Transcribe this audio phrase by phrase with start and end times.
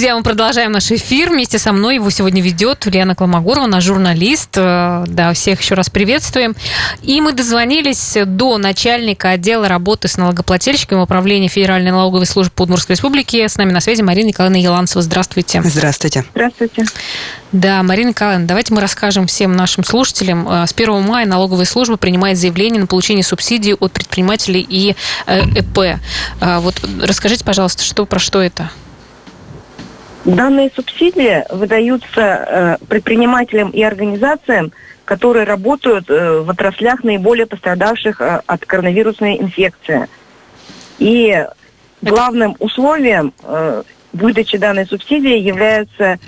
[0.00, 1.28] Друзья, мы продолжаем наш эфир.
[1.28, 4.56] Вместе со мной его сегодня ведет Лена Кламагурова, наш журналист.
[4.56, 6.56] Э, да, всех еще раз приветствуем.
[7.02, 13.46] И мы дозвонились до начальника отдела работы с налогоплательщиками управления Федеральной налоговой службы Удмуртской Республики.
[13.46, 15.02] С нами на связи Марина Николаевна Еланцева.
[15.02, 15.60] Здравствуйте.
[15.62, 16.24] Здравствуйте.
[16.30, 16.86] Здравствуйте.
[17.52, 20.48] Да, Марина Николаевна, давайте мы расскажем всем нашим слушателям.
[20.48, 24.96] Э, с 1 мая налоговая служба принимает заявление на получение субсидий от предпринимателей и
[25.26, 26.00] э, ЭП.
[26.40, 28.70] Вот расскажите, пожалуйста, что про что это?
[30.24, 34.72] Данные субсидии выдаются э, предпринимателям и организациям,
[35.04, 40.08] которые работают э, в отраслях наиболее пострадавших э, от коронавирусной инфекции.
[40.98, 41.46] И
[42.02, 43.82] главным условием э,
[44.12, 46.18] выдачи данной субсидии является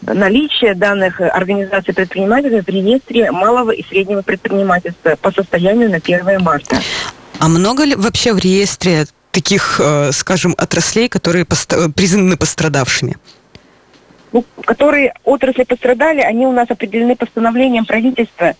[0.00, 6.76] наличие данных организаций предпринимателей в реестре малого и среднего предпринимательства по состоянию на 1 марта.
[7.38, 13.16] А много ли вообще в реестре таких, э, скажем, отраслей, которые признаны пострадавшими?
[14.34, 18.54] Ну, которые отрасли пострадали, они у нас определены постановлением правительства.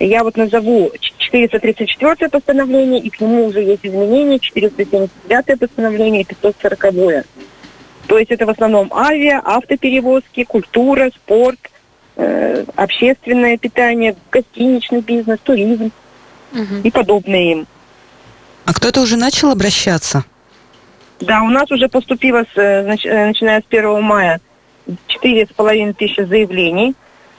[0.00, 6.84] Я вот назову 434 постановление, и к нему уже есть изменения, 479 постановление и 540.
[6.84, 7.24] -е.
[8.08, 11.60] То есть это в основном авиа, автоперевозки, культура, спорт,
[12.16, 15.92] э, общественное питание, гостиничный бизнес, туризм
[16.52, 16.74] угу.
[16.82, 17.66] и подобные им.
[18.64, 20.24] А кто-то уже начал обращаться?
[21.20, 24.40] Да, у нас уже поступило, с, э, э, начиная с 1 мая,
[25.08, 26.94] 4,5 тысячи заявлений.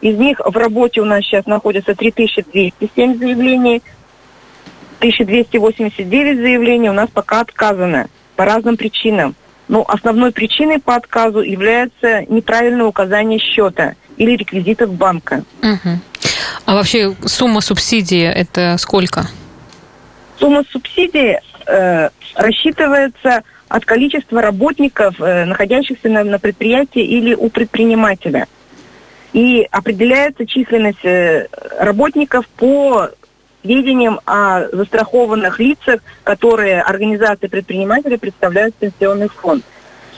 [0.00, 3.82] Из них в работе у нас сейчас находится 3207 заявлений.
[4.98, 9.34] 1289 заявлений у нас пока отказано по разным причинам.
[9.68, 15.44] Но основной причиной по отказу является неправильное указание счета или реквизитов банка.
[15.62, 15.98] Угу.
[16.66, 19.26] А вообще сумма субсидии это сколько?
[20.38, 28.46] Сумма субсидии э, рассчитывается от количества работников, э, находящихся на, на предприятии или у предпринимателя.
[29.32, 33.08] И определяется численность э, работников по
[33.62, 39.64] сведениям о застрахованных лицах, которые организации предпринимателей представляют пенсионный фонд.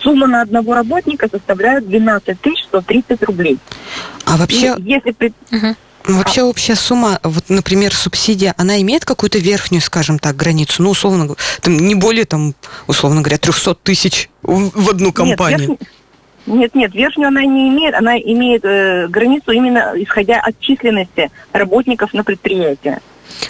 [0.00, 3.58] Сумма на одного работника составляет 12 130 рублей.
[4.26, 4.74] А вообще...
[4.78, 5.10] И если...
[5.52, 5.76] Угу.
[6.06, 10.82] Вообще общая сумма, вот, например, субсидия, она имеет какую-то верхнюю, скажем так, границу?
[10.82, 12.54] Ну, условно, говоря, там, не более, там,
[12.86, 15.78] условно говоря, 300 тысяч в одну компанию.
[16.46, 21.30] Нет, нет, нет, верхнюю она не имеет, она имеет э, границу именно исходя от численности
[21.52, 22.98] работников на предприятии.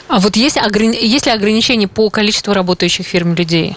[0.06, 0.96] А вот есть, ограни...
[1.04, 3.76] есть ли ограничения по количеству работающих фирм людей?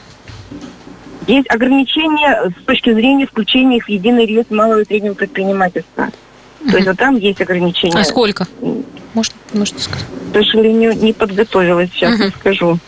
[1.25, 6.09] Есть ограничения с точки зрения включения их в единый реестр малого и среднего предпринимательства.
[6.69, 8.00] То есть вот там есть ограничения.
[8.00, 8.47] А сколько?
[9.13, 10.05] Может, можно сказать?
[10.31, 12.79] К сожалению, не подготовилась, сейчас uh скажу.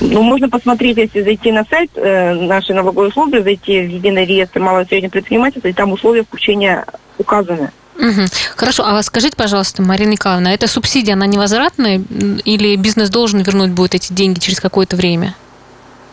[0.00, 4.60] Ну, можно посмотреть, если зайти на сайт э, нашей налоговой службы, зайти в единый реестр
[4.60, 6.84] малого и среднего предпринимательства, и там условия включения
[7.16, 7.70] указаны.
[7.98, 8.26] Угу.
[8.56, 12.02] Хорошо, а скажите, пожалуйста, Марина Николаевна, эта субсидия, она невозвратная
[12.44, 15.34] или бизнес должен вернуть будет эти деньги через какое-то время?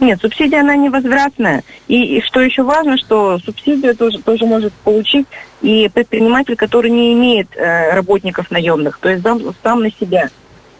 [0.03, 1.63] Нет, субсидия она невозвратная.
[1.87, 5.25] И, и что еще важно, что субсидию тоже, тоже может получить
[5.61, 10.29] и предприниматель, который не имеет э, работников наемных, то есть сам, сам на себя.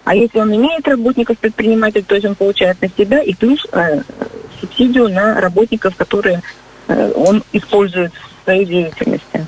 [0.04, 4.02] А если он имеет работников предприниматель, то есть он получает на себя и плюс э,
[4.60, 6.42] субсидию на работников, которые
[6.90, 9.48] э, он использует в своей деятельности.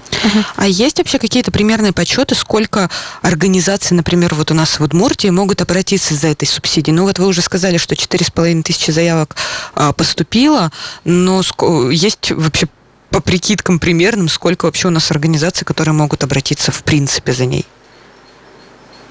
[0.56, 2.90] А есть вообще какие-то примерные подсчеты, сколько
[3.22, 6.96] организаций, например, вот у нас в Удмуртии могут обратиться за этой субсидией?
[6.96, 9.36] Ну вот вы уже сказали, что 4,5 тысячи заявок
[9.74, 10.72] а, поступило,
[11.04, 11.42] но
[11.92, 12.68] есть вообще
[13.10, 17.66] по прикидкам примерным, сколько вообще у нас организаций, которые могут обратиться в принципе за ней?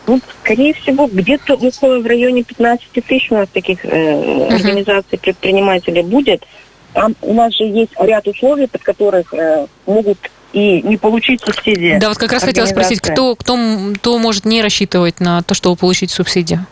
[0.06, 4.54] Ну, скорее всего, где-то около в районе 15 тысяч у нас таких э, uh-huh.
[4.54, 6.44] организаций предпринимателей будет.
[6.92, 10.18] Там у нас же есть ряд условий, под которых э, могут
[10.54, 11.98] и не получить субсидии.
[11.98, 13.58] Да, вот как раз хотела спросить, кто, кто,
[13.96, 16.64] кто может не рассчитывать на то, чтобы получить субсидию?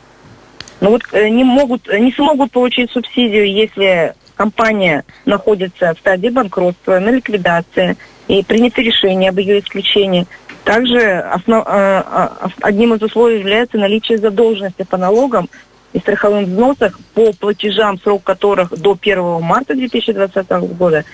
[0.81, 7.01] Ну вот э, не могут, не смогут получить субсидию, если компания находится в стадии банкротства,
[7.01, 7.97] на ликвидации,
[8.29, 10.27] и принято решение об ее исключении.
[10.65, 12.29] Также основ, э, э,
[12.63, 15.49] одним из условий является наличие задолженности по налогам
[15.93, 21.05] и страховым взносах по платежам, срок которых до 1 марта 2020 года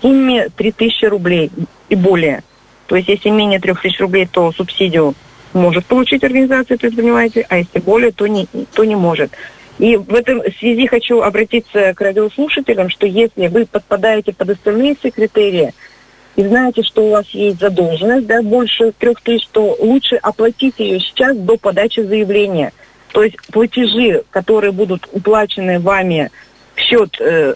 [0.00, 1.50] сумме 3000 рублей
[1.88, 2.42] и более.
[2.86, 5.14] То есть если менее 3000 рублей, то субсидию
[5.52, 9.32] может получить организация предпринимателей, а если более, то не, то не может.
[9.78, 15.10] И в этом связи хочу обратиться к радиослушателям, что если вы подпадаете под остальные все
[15.10, 15.74] критерии
[16.36, 21.00] и знаете, что у вас есть задолженность да, больше трех тысяч, то лучше оплатить ее
[21.00, 22.72] сейчас до подачи заявления.
[23.12, 26.30] То есть платежи, которые будут уплачены вами
[26.74, 27.54] в счет э,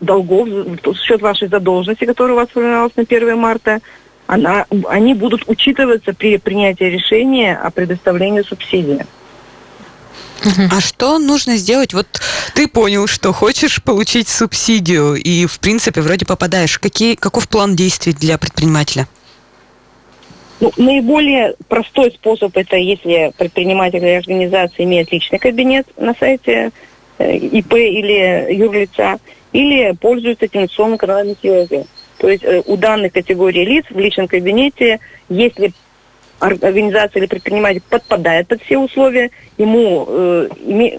[0.00, 3.80] долгов, в счет вашей задолженности, которая у вас формировалась на 1 марта,
[4.26, 9.06] она, они будут учитываться при принятии решения о предоставлении субсидии.
[10.70, 11.94] А что нужно сделать?
[11.94, 12.06] Вот
[12.54, 16.78] ты понял, что хочешь получить субсидию и, в принципе, вроде попадаешь.
[16.78, 19.08] Какие, каков план действий для предпринимателя?
[20.60, 26.70] Ну, наиболее простой способ это, если предприниматель или организация имеет личный кабинет на сайте
[27.18, 29.18] э, ИП или юрлица,
[29.56, 31.86] или пользуются традиционным каналами связи.
[32.18, 35.00] То есть э, у данной категории лиц в личном кабинете,
[35.30, 35.72] если
[36.38, 40.48] организация или предприниматель подпадает под все условия, ему э,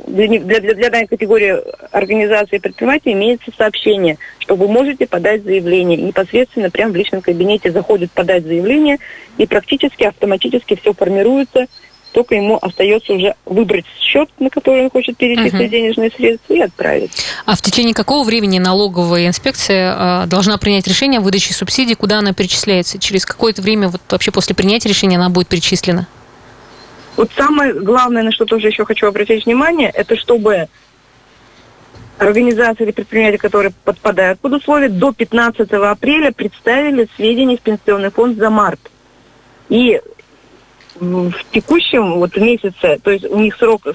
[0.07, 0.27] для,
[0.59, 1.55] для, для данной категории
[1.91, 5.97] организации и предпринимателей имеется сообщение, что вы можете подать заявление.
[5.97, 8.97] Непосредственно прямо в личном кабинете заходит подать заявление,
[9.37, 11.67] и практически автоматически все формируется
[12.11, 15.69] только ему остается уже выбрать счет, на который он хочет перечислить uh-huh.
[15.69, 17.11] денежные средства, и отправить.
[17.45, 22.19] А в течение какого времени налоговая инспекция э, должна принять решение о выдаче субсидий, куда
[22.19, 22.99] она перечисляется?
[22.99, 26.07] Через какое-то время вот вообще после принятия решения она будет перечислена?
[27.15, 30.67] Вот самое главное, на что тоже еще хочу обратить внимание, это чтобы
[32.19, 38.37] организации или предприятия, которые подпадают под условия, до 15 апреля представили сведения в Пенсионный фонд
[38.37, 38.79] за март.
[39.69, 39.99] И
[40.99, 43.87] в текущем вот месяце, то есть у них срок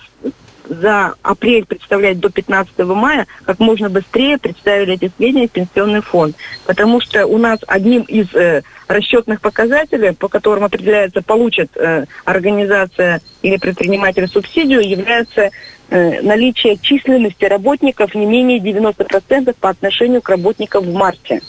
[0.69, 6.37] за апрель представлять до 15 мая, как можно быстрее представили эти сведения в пенсионный фонд.
[6.67, 13.21] Потому что у нас одним из э, расчетных показателей, по которым определяется, получит э, организация
[13.43, 15.51] или предприниматель субсидию, является
[15.91, 21.43] э, наличие численности работников не менее 90% по отношению к работникам в марте.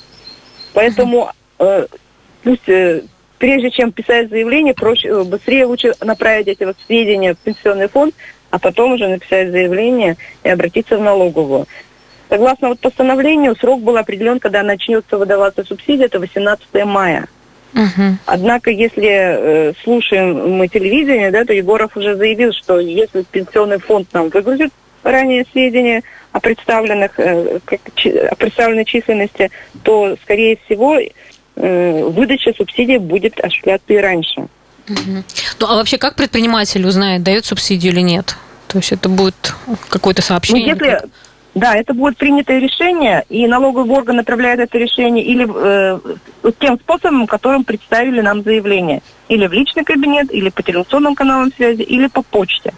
[0.74, 1.86] Поэтому э,
[2.44, 3.04] пусть э,
[3.44, 8.16] прежде чем писать заявление, проще, э, быстрее лучше направить эти вот сведения в пенсионный фонд,
[8.52, 11.68] а потом уже написать заявление и обратиться в налоговую.
[12.30, 17.28] Согласно вот постановлению, срок был определен, когда начнется выдаваться субсидия, это 18 мая.
[17.74, 18.14] Uh-huh.
[18.28, 24.08] Однако, если э, слушаем мы телевидение, да, то Егоров уже заявил, что если пенсионный фонд
[24.14, 24.72] нам выгрузит
[25.04, 26.02] ранее сведения
[26.32, 29.52] о представленных, э, о представленной численности,
[29.84, 30.98] то, скорее всего,
[31.56, 34.42] выдача субсидий будет осуществляться и раньше.
[34.90, 35.24] Угу.
[35.60, 38.36] Ну а вообще как предприниматель узнает, дает субсидию или нет?
[38.68, 39.54] То есть это будет
[39.90, 40.76] какое-то сообщение?
[40.76, 41.02] Ну, если,
[41.54, 46.00] да, это будет принятое решение, и налоговый орган направляет это решение или э,
[46.60, 49.04] тем способом, которым представили нам заявление.
[49.30, 52.74] Или в личный кабинет, или по телевизионным каналам связи, или по почте.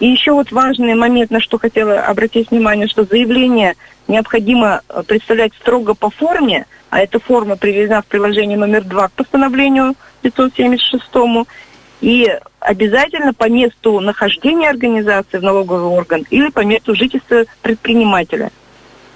[0.00, 3.74] И еще вот важный момент, на что хотела обратить внимание, что заявление
[4.08, 9.12] необходимо э, представлять строго по форме, а эта форма приведена в приложении номер два к
[9.12, 11.04] постановлению 576
[12.00, 12.26] и
[12.58, 18.50] обязательно по месту нахождения организации в налоговый орган или по месту жительства предпринимателя.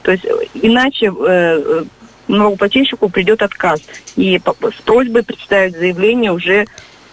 [0.03, 1.85] То есть э, иначе э, э,
[2.29, 3.81] налогоплательщику придет отказ.
[4.17, 6.67] И с просьбой представить заявление уже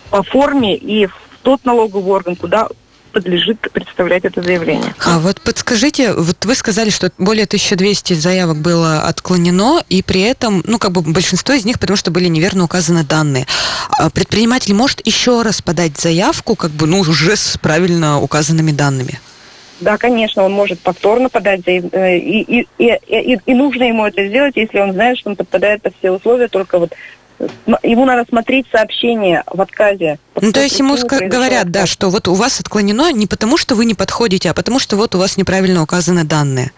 [0.10, 2.68] по форме и в тот налоговый орган, куда
[3.12, 4.96] подлежит представлять это заявление.
[5.06, 10.64] А вот подскажите, вот вы сказали, что более 1200 заявок было отклонено, и при этом,
[10.66, 13.46] ну, как бы большинство из них, потому что были неверно указаны данные.
[13.90, 19.20] А предприниматель может еще раз подать заявку, как бы, ну, уже с правильно указанными данными?
[19.82, 24.28] Да, конечно, он может повторно подать э, и, и, и, и, и нужно ему это
[24.28, 26.94] сделать, если он знает, что он подпадает под все условия, только вот
[27.84, 30.20] ему надо смотреть сообщение в отказе.
[30.40, 33.86] Ну, то есть ему говорят, да, что вот у вас отклонено не потому, что вы
[33.86, 36.72] не подходите, а потому, что вот у вас неправильно указаны данные.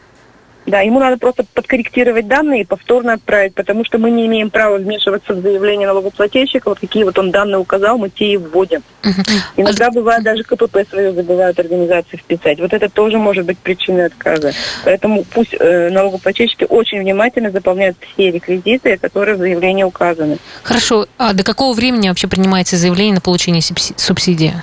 [0.65, 4.77] Да, ему надо просто подкорректировать данные и повторно отправить, потому что мы не имеем права
[4.77, 6.69] вмешиваться в заявление налогоплательщика.
[6.69, 8.81] Вот какие вот он данные указал, мы те и вводим.
[9.03, 9.39] Uh-huh.
[9.57, 12.59] Иногда бывает даже КПП свое забывают организации вписать.
[12.59, 14.53] Вот это тоже может быть причиной отказа.
[14.85, 20.37] Поэтому пусть э, налогоплательщики очень внимательно заполняют все реквизиты, которые в заявлении указаны.
[20.63, 21.07] Хорошо.
[21.17, 24.53] А до какого времени вообще принимается заявление на получение субсидии?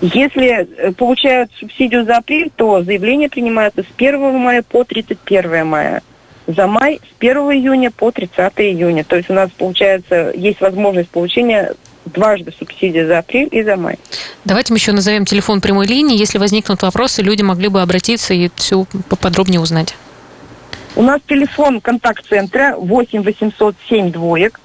[0.00, 6.02] Если э, получают субсидию за апрель, то заявление принимается с 1 мая по 31 мая.
[6.46, 9.04] За май с 1 июня по 30 июня.
[9.04, 11.74] То есть у нас получается, есть возможность получения
[12.04, 13.98] дважды субсидии за апрель и за май.
[14.44, 16.16] Давайте мы еще назовем телефон прямой линии.
[16.16, 19.96] Если возникнут вопросы, люди могли бы обратиться и все поподробнее узнать.
[20.94, 24.60] У нас телефон контакт-центра 8 800 7 двоек.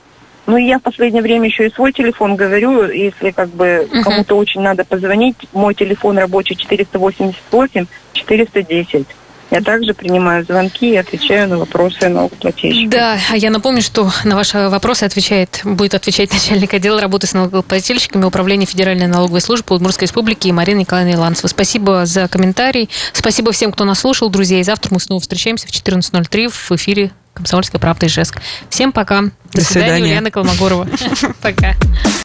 [0.48, 4.02] Ну, и я в последнее время еще и свой телефон говорю, если как бы uh-huh.
[4.04, 9.08] кому-то очень надо позвонить, мой телефон рабочий 488 410.
[9.52, 12.90] Я также принимаю звонки и отвечаю на вопросы налогоплательщиков.
[12.90, 17.34] Да, а я напомню, что на ваши вопросы отвечает, будет отвечать начальник отдела работы с
[17.34, 21.48] налогоплательщиками Управления Федеральной налоговой службы Удмуртской республики Марина Николаевна Иланцева.
[21.48, 22.90] Спасибо за комментарий.
[23.12, 24.62] Спасибо всем, кто нас слушал, друзья.
[24.62, 28.42] И завтра мы снова встречаемся в 14.03 в эфире «Комсомольская правда» Ижевск.
[28.70, 29.22] Всем пока.
[29.22, 30.88] До, До свидания, свидания, Ульяна Колмогорова.
[31.42, 31.76] Пока.